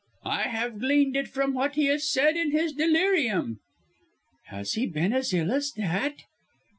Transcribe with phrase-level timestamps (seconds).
[0.25, 3.59] "I have gleaned it from what he has said in his delirium."
[4.45, 6.23] "Has he been as ill as that?"